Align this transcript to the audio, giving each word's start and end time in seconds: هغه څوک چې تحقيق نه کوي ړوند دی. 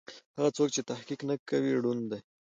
هغه 0.37 0.49
څوک 0.57 0.69
چې 0.75 0.81
تحقيق 0.89 1.19
نه 1.29 1.35
کوي 1.49 1.71
ړوند 1.83 2.03
دی. 2.11 2.19